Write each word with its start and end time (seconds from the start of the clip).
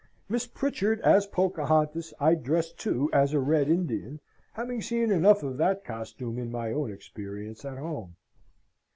Miss 0.27 0.47
Pritchard 0.47 0.99
as 1.01 1.27
Pocahontas, 1.27 2.11
I 2.19 2.33
dressed 2.33 2.79
too 2.79 3.07
as 3.13 3.33
a 3.33 3.39
Red 3.39 3.69
Indian, 3.69 4.19
having 4.53 4.81
seen 4.81 5.11
enough 5.11 5.43
of 5.43 5.57
that 5.57 5.83
costume 5.85 6.39
in 6.39 6.49
my 6.49 6.71
own 6.71 6.91
experience 6.91 7.63
at 7.65 7.77
home. 7.77 8.15